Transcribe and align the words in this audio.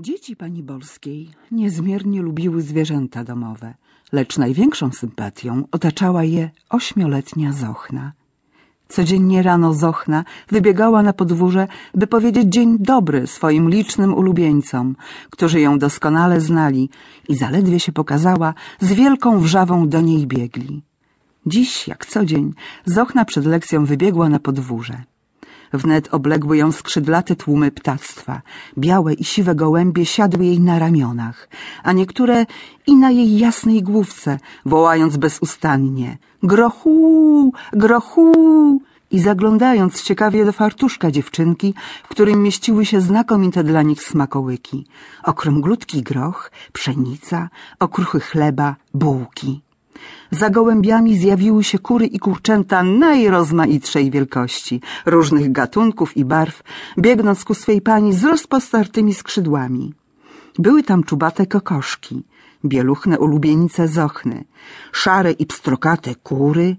Dzieci 0.00 0.36
pani 0.36 0.62
Bolskiej 0.62 1.30
niezmiernie 1.50 2.22
lubiły 2.22 2.62
zwierzęta 2.62 3.24
domowe, 3.24 3.74
lecz 4.12 4.38
największą 4.38 4.92
sympatią 4.92 5.64
otaczała 5.72 6.24
je 6.24 6.50
ośmioletnia 6.70 7.52
Zochna. 7.52 8.12
Codziennie 8.88 9.42
rano 9.42 9.74
Zochna 9.74 10.24
wybiegała 10.48 11.02
na 11.02 11.12
podwórze, 11.12 11.68
by 11.94 12.06
powiedzieć 12.06 12.48
dzień 12.48 12.78
dobry 12.78 13.26
swoim 13.26 13.70
licznym 13.70 14.14
ulubieńcom, 14.14 14.96
którzy 15.30 15.60
ją 15.60 15.78
doskonale 15.78 16.40
znali 16.40 16.90
i 17.28 17.36
zaledwie 17.36 17.80
się 17.80 17.92
pokazała, 17.92 18.54
z 18.80 18.92
wielką 18.92 19.38
wrzawą 19.40 19.88
do 19.88 20.00
niej 20.00 20.26
biegli. 20.26 20.82
Dziś, 21.46 21.88
jak 21.88 22.06
co 22.06 22.24
dzień, 22.24 22.54
Zochna 22.84 23.24
przed 23.24 23.46
lekcją 23.46 23.84
wybiegła 23.84 24.28
na 24.28 24.38
podwórze. 24.38 25.02
Wnet 25.72 26.08
obległy 26.14 26.56
ją 26.56 26.72
skrzydlate 26.72 27.36
tłumy 27.36 27.70
ptactwa. 27.70 28.42
Białe 28.78 29.14
i 29.14 29.24
siwe 29.24 29.54
gołębie 29.54 30.06
siadły 30.06 30.44
jej 30.44 30.60
na 30.60 30.78
ramionach, 30.78 31.48
a 31.82 31.92
niektóre 31.92 32.46
i 32.86 32.96
na 32.96 33.10
jej 33.10 33.38
jasnej 33.38 33.82
główce, 33.82 34.38
wołając 34.64 35.16
bezustannie 35.16 36.18
grochu, 36.42 37.52
grochu 37.72 38.32
i 39.10 39.18
zaglądając 39.20 40.02
ciekawie 40.02 40.44
do 40.44 40.52
fartuszka 40.52 41.10
dziewczynki, 41.10 41.74
w 42.04 42.08
którym 42.08 42.42
mieściły 42.42 42.86
się 42.86 43.00
znakomite 43.00 43.64
dla 43.64 43.82
nich 43.82 44.02
smakołyki. 44.02 44.86
Okrąglutki 45.24 46.02
groch, 46.02 46.50
pszenica, 46.72 47.48
okruchy 47.78 48.20
chleba, 48.20 48.76
bułki. 48.94 49.67
Za 50.30 50.50
gołębiami 50.50 51.18
zjawiły 51.18 51.64
się 51.64 51.78
kury 51.78 52.06
i 52.06 52.18
kurczęta 52.18 52.82
najrozmaitszej 52.82 54.10
wielkości, 54.10 54.80
różnych 55.06 55.52
gatunków 55.52 56.16
i 56.16 56.24
barw, 56.24 56.62
biegnąc 56.98 57.44
ku 57.44 57.54
swej 57.54 57.80
pani 57.80 58.12
z 58.12 58.24
rozpostartymi 58.24 59.14
skrzydłami. 59.14 59.94
Były 60.58 60.82
tam 60.82 61.04
czubate 61.04 61.46
kokoszki, 61.46 62.24
bieluchne 62.64 63.18
ulubienice 63.18 63.88
zochny, 63.88 64.44
szare 64.92 65.32
i 65.32 65.46
pstrokate 65.46 66.14
kury, 66.14 66.76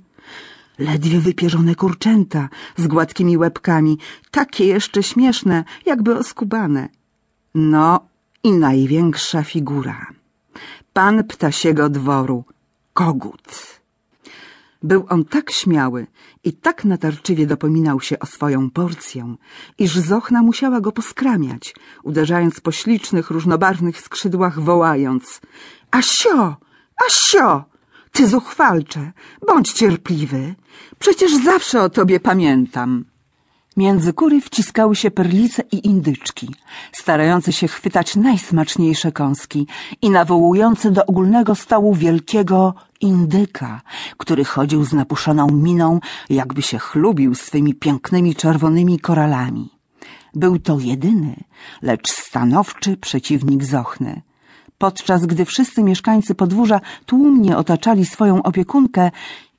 ledwie 0.80 1.20
wypierzone 1.20 1.76
kurczęta 1.76 2.50
z 2.78 2.88
gładkimi 2.88 3.38
łebkami, 3.38 3.98
takie 4.32 4.66
jeszcze 4.66 5.04
śmieszne, 5.04 5.64
jakby 5.86 6.18
oskubane. 6.18 6.90
No 7.56 8.00
i 8.44 8.52
największa 8.52 9.44
figura. 9.44 10.08
Pan 10.94 11.24
ptasiego 11.24 11.90
dworu, 11.90 12.44
kogut. 13.00 13.80
Był 14.84 15.06
on 15.10 15.26
tak 15.26 15.52
śmiały 15.52 16.08
i 16.44 16.54
tak 16.54 16.86
natarczywie 16.86 17.48
dopominał 17.48 18.02
się 18.02 18.20
o 18.20 18.26
swoją 18.26 18.70
porcję, 18.70 19.36
iż 19.78 19.92
Zochna 19.96 20.42
musiała 20.44 20.82
go 20.82 20.92
poskramiać, 20.92 21.76
uderzając 22.04 22.60
po 22.60 22.72
ślicznych, 22.72 23.30
różnobarwnych 23.30 24.02
skrzydłach, 24.02 24.60
wołając— 24.60 25.42
Asio! 26.00 26.56
Asio! 27.08 27.64
Ty 28.12 28.28
zuchwalcze, 28.28 29.12
bądź 29.48 29.72
cierpliwy, 29.74 30.56
przecież 31.00 31.32
zawsze 31.44 31.82
o 31.82 31.90
tobie 31.90 32.20
pamiętam. 32.20 33.06
Między 33.78 34.14
kury 34.14 34.42
wciskały 34.42 34.96
się 34.96 35.12
perlice 35.12 35.64
i 35.72 35.88
indyczki, 35.88 36.56
starające 36.92 37.54
się 37.54 37.68
chwytać 37.68 38.16
najsmaczniejsze 38.16 39.12
kąski 39.12 39.68
i 40.02 40.10
nawołujące 40.10 40.92
do 40.92 41.06
ogólnego 41.06 41.56
stołu 41.56 41.94
wielkiego 41.96 42.74
indyka, 43.02 43.82
który 44.18 44.46
chodził 44.46 44.84
z 44.84 44.94
napuszoną 44.94 45.48
miną, 45.48 46.00
jakby 46.30 46.62
się 46.62 46.78
chlubił 46.78 47.36
swymi 47.36 47.74
pięknymi 47.74 48.36
czerwonymi 48.36 49.00
koralami. 49.00 49.70
Był 50.36 50.60
to 50.60 50.80
jedyny, 50.80 51.36
lecz 51.82 52.12
stanowczy 52.12 52.98
przeciwnik 52.98 53.64
Zochny. 53.64 54.22
Podczas 54.78 55.26
gdy 55.26 55.46
wszyscy 55.46 55.84
mieszkańcy 55.84 56.36
podwórza 56.36 56.82
tłumnie 57.06 57.58
otaczali 57.58 58.06
swoją 58.06 58.44
opiekunkę, 58.44 59.12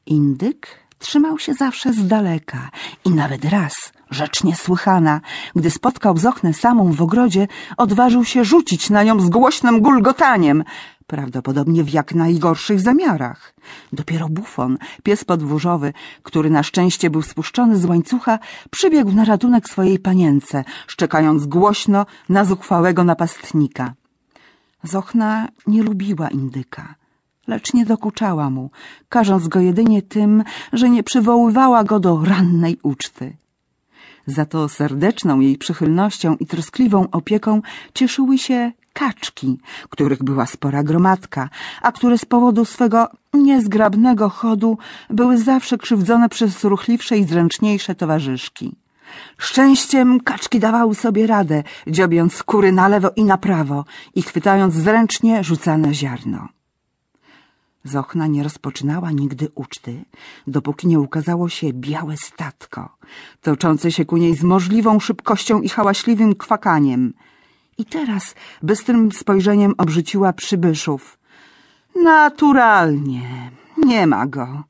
indyk 0.07 0.69
trzymał 0.99 1.39
się 1.39 1.55
zawsze 1.55 1.93
z 1.93 2.07
daleka 2.07 2.71
i 3.05 3.11
nawet 3.11 3.45
raz, 3.45 3.93
rzecz 4.11 4.45
niesłychana, 4.45 5.21
gdy 5.57 5.71
spotkał 5.71 6.17
Zochnę 6.17 6.55
samą 6.55 6.93
w 6.93 7.03
ogrodzie, 7.03 7.49
odważył 7.77 8.25
się 8.25 8.45
rzucić 8.45 8.91
na 8.91 9.03
nią 9.03 9.21
z 9.21 9.29
głośnym 9.29 9.81
gulgotaniem, 9.81 10.65
prawdopodobnie 11.07 11.85
w 11.85 11.91
jak 11.91 12.15
najgorszych 12.15 12.81
zamiarach. 12.81 13.55
Dopiero 13.93 14.29
Bufon, 14.29 14.79
pies 15.03 15.25
podwórzowy, 15.25 15.93
który 16.23 16.51
na 16.51 16.63
szczęście 16.63 17.11
był 17.11 17.23
spuszczony 17.23 17.79
z 17.79 17.85
łańcucha, 17.85 18.39
przybiegł 18.71 19.13
na 19.13 19.25
ratunek 19.25 19.69
swojej 19.69 19.99
panience, 19.99 20.65
szczekając 20.87 21.47
głośno 21.47 22.07
na 22.29 22.45
zuchwałego 22.45 23.05
napastnika. 23.05 23.95
Zochna 24.83 25.49
nie 25.67 25.83
lubiła 25.83 26.29
indyka 26.29 26.95
lecz 27.51 27.75
nie 27.75 27.87
dokuczała 27.87 28.51
mu, 28.51 28.71
karząc 29.09 29.49
go 29.49 29.61
jedynie 29.61 30.03
tym, 30.03 30.45
że 30.73 30.91
nie 30.91 31.03
przywoływała 31.03 31.85
go 31.85 32.01
do 32.01 32.25
rannej 32.25 32.79
uczty. 32.83 33.37
Za 34.27 34.45
to 34.47 34.69
serdeczną 34.69 35.41
jej 35.41 35.59
przychylnością 35.59 36.37
i 36.37 36.47
troskliwą 36.47 37.11
opieką 37.11 37.63
cieszyły 37.95 38.39
się 38.39 38.73
kaczki, 38.93 39.59
których 39.91 40.23
była 40.23 40.47
spora 40.47 40.83
gromadka, 40.83 41.49
a 41.83 41.93
które 41.93 42.19
z 42.19 42.25
powodu 42.25 42.65
swego 42.65 43.09
niezgrabnego 43.35 44.29
chodu 44.29 44.79
były 45.11 45.39
zawsze 45.39 45.79
krzywdzone 45.79 46.29
przez 46.29 46.65
ruchliwsze 46.65 47.19
i 47.19 47.25
zręczniejsze 47.25 47.95
towarzyszki. 47.95 48.77
Szczęściem 49.39 50.21
kaczki 50.21 50.61
dawały 50.61 50.95
sobie 50.95 51.27
radę, 51.27 51.63
dziobiąc 51.87 52.35
skóry 52.35 52.73
na 52.73 52.89
lewo 52.89 53.11
i 53.17 53.25
na 53.25 53.39
prawo 53.39 53.85
i 54.15 54.23
chwytając 54.23 54.75
zręcznie 54.75 55.45
rzucane 55.45 55.95
ziarno. 55.95 56.49
Zochna 57.85 58.27
nie 58.27 58.43
rozpoczynała 58.43 59.11
nigdy 59.11 59.49
uczty, 59.55 60.05
dopóki 60.47 60.87
nie 60.89 61.01
ukazało 61.01 61.49
się 61.49 61.73
białe 61.73 62.17
statko, 62.17 62.97
toczące 63.41 63.93
się 63.93 64.05
ku 64.05 64.17
niej 64.17 64.35
z 64.35 64.43
możliwą 64.43 65.01
szybkością 65.01 65.61
i 65.61 65.69
hałaśliwym 65.69 66.35
kwakaniem. 66.35 67.13
I 67.79 67.85
teraz 67.85 68.35
bystrym 68.63 69.13
spojrzeniem 69.13 69.75
obrzuciła 69.79 70.33
przybyszów. 70.33 71.19
Naturalnie, 72.03 73.51
nie 73.77 74.07
ma 74.07 74.27
go. 74.27 74.65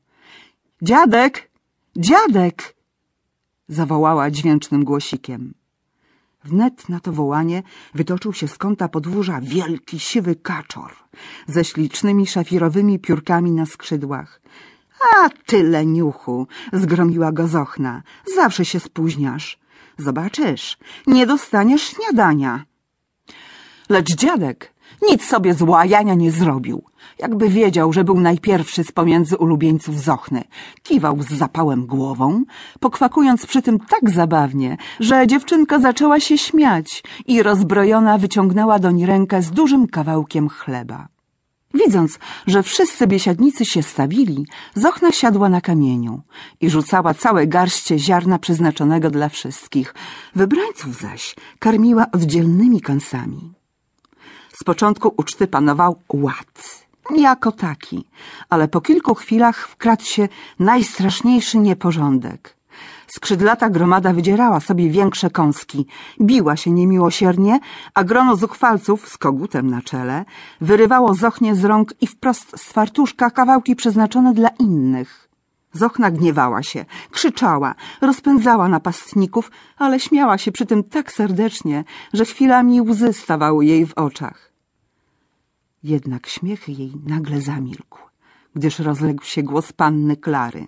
Dziadek, 0.81 1.51
dziadek! 1.97 2.75
zawołała 3.67 4.31
dźwięcznym 4.31 4.83
głosikiem. 4.83 5.60
Wnet 6.43 6.89
na 6.89 6.99
to 6.99 7.11
wołanie 7.11 7.63
wytoczył 7.93 8.33
się 8.33 8.47
z 8.47 8.57
kąta 8.57 8.87
podwórza 8.87 9.41
wielki, 9.41 9.99
siwy 9.99 10.35
kaczor 10.35 10.91
ze 11.47 11.65
ślicznymi 11.65 12.27
szafirowymi 12.27 12.99
piórkami 12.99 13.51
na 13.51 13.65
skrzydłach. 13.65 14.41
A 15.15 15.29
tyle 15.29 15.85
niuchu! 15.85 16.47
zgromiła 16.73 17.31
go 17.31 17.47
Zochna. 17.47 18.03
Zawsze 18.35 18.65
się 18.65 18.79
spóźniasz. 18.79 19.59
Zobaczysz, 19.97 20.77
nie 21.07 21.27
dostaniesz 21.27 21.81
śniadania. 21.81 22.65
Lecz 23.89 24.15
dziadek 24.15 24.73
nic 25.01 25.25
sobie 25.25 25.53
złajania 25.53 26.13
nie 26.13 26.31
zrobił. 26.31 26.83
Jakby 27.19 27.49
wiedział, 27.49 27.93
że 27.93 28.03
był 28.03 28.19
najpierwszy 28.19 28.83
z 28.83 28.91
pomiędzy 28.91 29.37
ulubieńców 29.37 30.01
Zochny. 30.01 30.43
Kiwał 30.83 31.21
z 31.21 31.27
zapałem 31.27 31.85
głową, 31.85 32.43
pokwakując 32.79 33.45
przy 33.45 33.61
tym 33.61 33.79
tak 33.79 34.09
zabawnie, 34.09 34.77
że 34.99 35.27
dziewczynka 35.27 35.79
zaczęła 35.79 36.19
się 36.19 36.37
śmiać 36.37 37.03
i 37.27 37.43
rozbrojona 37.43 38.17
wyciągnęła 38.17 38.79
doń 38.79 39.05
rękę 39.05 39.41
z 39.41 39.51
dużym 39.51 39.87
kawałkiem 39.87 40.49
chleba. 40.49 41.07
Widząc, 41.73 42.19
że 42.47 42.63
wszyscy 42.63 43.07
biesiadnicy 43.07 43.65
się 43.65 43.83
stawili, 43.83 44.45
Zochna 44.75 45.11
siadła 45.11 45.49
na 45.49 45.61
kamieniu 45.61 46.21
i 46.61 46.69
rzucała 46.69 47.13
całe 47.13 47.47
garście 47.47 47.99
ziarna 47.99 48.39
przeznaczonego 48.39 49.09
dla 49.09 49.29
wszystkich. 49.29 49.95
Wybrańców 50.35 51.01
zaś 51.01 51.35
karmiła 51.59 52.05
oddzielnymi 52.11 52.81
kąsami. 52.81 53.60
Z 54.61 54.63
początku 54.63 55.13
uczty 55.17 55.47
panował 55.47 55.95
ład, 56.13 56.85
jako 57.17 57.51
taki, 57.51 58.05
ale 58.49 58.67
po 58.67 58.81
kilku 58.81 59.15
chwilach 59.15 59.67
wkradł 59.67 60.03
się 60.03 60.27
najstraszniejszy 60.59 61.57
nieporządek. 61.57 62.57
Skrzydlata 63.07 63.69
gromada 63.69 64.13
wydzierała 64.13 64.59
sobie 64.59 64.89
większe 64.89 65.29
kąski, 65.29 65.85
biła 66.21 66.55
się 66.55 66.71
niemiłosiernie, 66.71 67.59
a 67.93 68.03
grono 68.03 68.35
zuchwalców 68.35 69.09
z 69.09 69.17
kogutem 69.17 69.69
na 69.69 69.81
czele 69.81 70.25
wyrywało 70.61 71.13
Zochnie 71.13 71.55
z 71.55 71.65
rąk 71.65 71.93
i 72.01 72.07
wprost 72.07 72.59
z 72.59 72.71
fartuszka 72.71 73.29
kawałki 73.29 73.75
przeznaczone 73.75 74.33
dla 74.33 74.49
innych. 74.49 75.29
Zochna 75.73 76.11
gniewała 76.11 76.63
się, 76.63 76.85
krzyczała, 77.11 77.75
rozpędzała 78.01 78.67
napastników, 78.67 79.51
ale 79.77 79.99
śmiała 79.99 80.37
się 80.37 80.51
przy 80.51 80.65
tym 80.65 80.83
tak 80.83 81.11
serdecznie, 81.11 81.83
że 82.13 82.25
chwilami 82.25 82.81
łzy 82.81 83.13
stawały 83.13 83.65
jej 83.65 83.85
w 83.85 83.93
oczach. 83.93 84.50
Jednak 85.83 86.27
śmiech 86.27 86.69
jej 86.69 86.93
nagle 87.05 87.41
zamilkł, 87.41 87.99
gdyż 88.55 88.79
rozległ 88.79 89.23
się 89.23 89.43
głos 89.43 89.73
panny 89.73 90.17
Klary. 90.17 90.67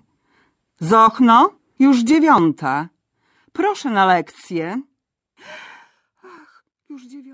Zochno, 0.79 1.49
już 1.79 2.03
dziewiąta. 2.03 2.89
Proszę 3.51 3.89
na 3.89 4.05
lekcję. 4.05 4.81
Ach, 6.23 6.65
już 6.89 7.07
dziewiąta. 7.07 7.33